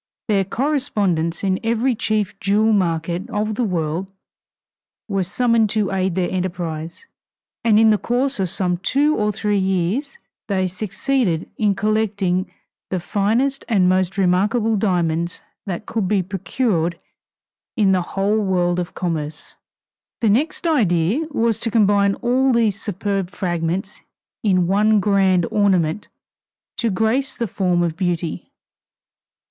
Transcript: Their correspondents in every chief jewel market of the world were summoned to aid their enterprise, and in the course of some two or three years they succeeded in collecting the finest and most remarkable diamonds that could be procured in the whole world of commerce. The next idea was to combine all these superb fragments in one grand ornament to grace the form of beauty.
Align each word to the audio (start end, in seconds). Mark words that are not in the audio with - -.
Their 0.27 0.45
correspondents 0.45 1.43
in 1.43 1.59
every 1.63 1.93
chief 1.93 2.33
jewel 2.39 2.73
market 2.73 3.29
of 3.29 3.53
the 3.53 3.63
world 3.63 4.07
were 5.07 5.21
summoned 5.21 5.69
to 5.77 5.91
aid 5.91 6.15
their 6.15 6.31
enterprise, 6.31 7.05
and 7.63 7.77
in 7.79 7.91
the 7.91 7.99
course 7.99 8.39
of 8.39 8.49
some 8.49 8.77
two 8.77 9.15
or 9.15 9.31
three 9.31 9.59
years 9.59 10.17
they 10.47 10.65
succeeded 10.65 11.47
in 11.55 11.75
collecting 11.75 12.51
the 12.89 12.99
finest 12.99 13.63
and 13.69 13.87
most 13.87 14.17
remarkable 14.17 14.75
diamonds 14.75 15.43
that 15.67 15.85
could 15.85 16.07
be 16.07 16.23
procured 16.23 16.99
in 17.77 17.91
the 17.91 18.01
whole 18.01 18.39
world 18.39 18.79
of 18.79 18.95
commerce. 18.95 19.53
The 20.21 20.29
next 20.29 20.65
idea 20.65 21.27
was 21.29 21.59
to 21.59 21.69
combine 21.69 22.15
all 22.25 22.51
these 22.51 22.81
superb 22.81 23.29
fragments 23.29 24.01
in 24.41 24.65
one 24.65 24.99
grand 24.99 25.45
ornament 25.51 26.07
to 26.77 26.89
grace 26.89 27.37
the 27.37 27.45
form 27.47 27.83
of 27.83 27.95
beauty. 27.95 28.51